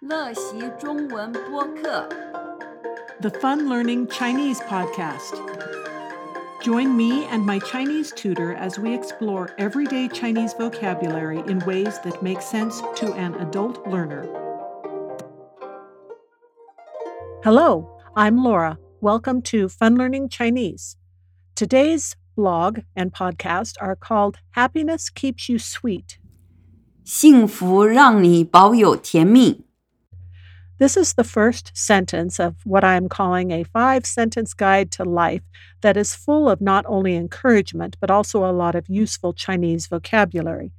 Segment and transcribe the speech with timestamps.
[0.00, 2.08] 乐习中文播客。
[3.24, 5.40] the Fun Learning Chinese podcast.
[6.62, 12.22] Join me and my Chinese tutor as we explore everyday Chinese vocabulary in ways that
[12.22, 14.26] make sense to an adult learner.
[17.42, 18.78] Hello, I'm Laura.
[19.00, 20.96] Welcome to Fun Learning Chinese.
[21.54, 26.18] Today's blog and podcast are called Happiness Keeps You Sweet.
[27.04, 29.64] 幸福让你保有甜蜜。
[30.78, 35.04] This is the first sentence of what I am calling a five sentence guide to
[35.04, 35.42] life
[35.82, 40.72] that is full of not only encouragement, but also a lot of useful Chinese vocabulary.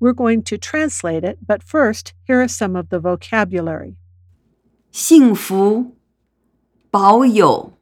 [0.00, 3.96] We're going to translate it, but first, here are some of the vocabulary.
[4.90, 5.94] 幸福，
[6.90, 7.78] 保有，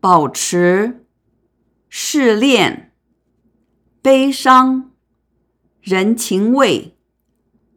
[0.00, 1.04] 保持，
[1.88, 2.90] 试炼，
[4.02, 4.90] 悲伤，
[5.82, 6.96] 人情味，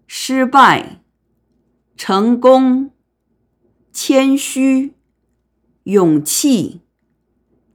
[0.07, 1.01] 失败，
[1.99, 2.91] 成功，
[3.91, 4.93] 谦虚，
[5.83, 6.81] 勇气，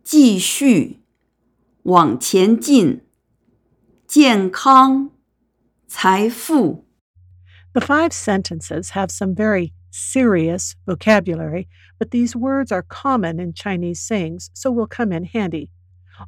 [0.03, 1.01] 继续，
[1.85, 3.01] 往前进，
[4.07, 5.11] 健康，
[5.87, 6.85] 财富。
[7.73, 14.01] The five sentences have some very serious vocabulary, but these words are common in Chinese
[14.01, 15.71] sayings, so will come in handy.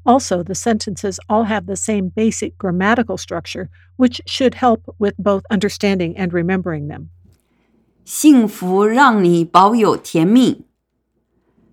[0.07, 5.43] Also, the sentences all have the same basic grammatical structure, which should help with both
[5.51, 7.11] understanding and remembering them.
[8.08, 10.64] 幸福让你保有甜蜜，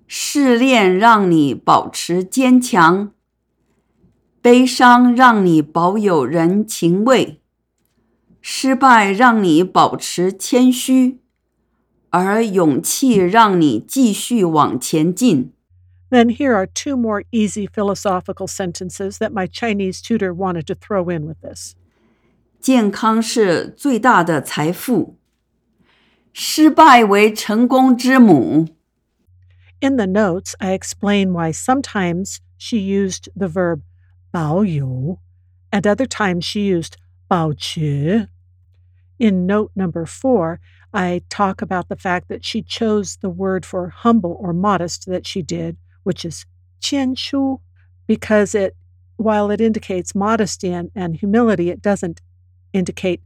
[0.08, 3.12] 试炼让你保持坚强，
[4.42, 7.40] 悲伤让你保有人情味，
[8.40, 11.20] 失败让你保持谦虚，
[12.10, 15.52] 而勇气让你继续往前进。
[16.10, 21.28] Then here are two more easy philosophical sentences that my Chinese tutor wanted to throw in
[21.28, 21.74] with this.
[22.60, 25.16] 健康是最大的财富，
[26.33, 28.67] 失败为成功之母。
[29.81, 33.81] In the notes, I explain why sometimes she used the verb
[34.31, 35.19] 保有
[35.71, 36.93] and other times she used
[37.27, 38.27] 保持.
[39.17, 40.59] In note number four,
[40.91, 45.27] I talk about the fact that she chose the word for humble or modest that
[45.27, 46.45] she did, which is
[46.79, 47.59] 谦虚,
[48.07, 48.75] because it,
[49.17, 52.21] while it indicates modesty and, and humility, it doesn't
[52.73, 53.21] indicate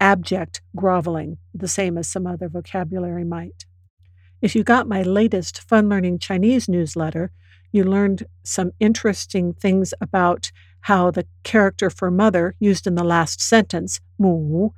[0.00, 3.64] abject groveling, the same as some other vocabulary might.
[4.42, 7.32] If you got my latest Fun Learning Chinese newsletter,
[7.72, 10.50] you learned some interesting things about
[10.82, 14.70] how the character for mother used in the last sentence, mu,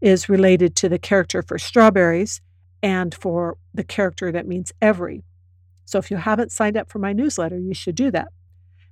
[0.00, 2.40] is related to the character for strawberries
[2.82, 5.22] and for the character that means every.
[5.84, 8.28] So if you haven't signed up for my newsletter, you should do that.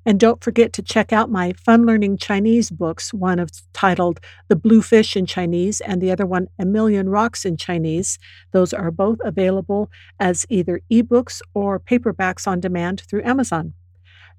[0.06, 4.56] And don't forget to check out my Fun Learning Chinese books, one of titled The
[4.56, 8.18] Blue Fish in Chinese and the other one A Million Rocks in Chinese.
[8.52, 13.74] Those are both available as either ebooks or paperbacks on demand through Amazon.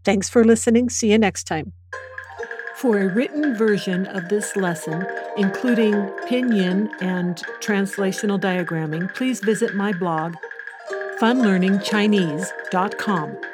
[0.04, 0.90] Thanks for listening.
[0.90, 1.74] See you next time.
[2.76, 5.06] For a written version of this lesson,
[5.38, 5.94] including
[6.28, 10.36] pinyin and translational diagramming, please visit my blog,
[11.20, 13.51] funlearningchinese.com.